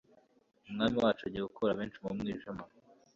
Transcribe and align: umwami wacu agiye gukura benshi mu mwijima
umwami 0.67 0.97
wacu 1.03 1.21
agiye 1.27 1.43
gukura 1.45 1.77
benshi 1.79 1.97
mu 2.03 2.11
mwijima 2.17 2.61